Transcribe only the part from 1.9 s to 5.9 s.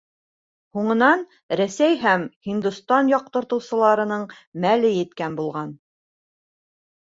һәм Һиндостан яҡтыртыусыларының мәле еткән булған.